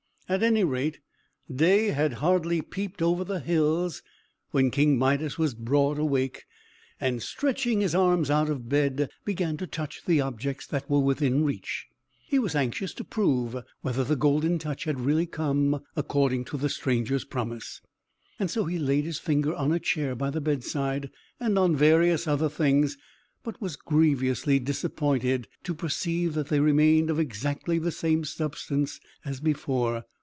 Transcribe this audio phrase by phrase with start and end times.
[0.29, 1.01] At any rate,
[1.53, 4.01] day had hardly peeped over the hills,
[4.51, 6.45] when King Midas was broad awake,
[7.01, 11.43] and, stretching his arms out of bed, began to touch the objects that were within
[11.43, 11.87] reach.
[12.29, 16.69] He was anxious to prove whether the Golden Touch had really come, according to the
[16.69, 17.81] stranger's promise.
[18.47, 21.09] So he laid his finger on a chair by the bedside,
[21.41, 22.95] and on various other things,
[23.43, 29.41] but was grievously disappointed to perceive that they remained of exactly the same substance as
[29.41, 30.05] before.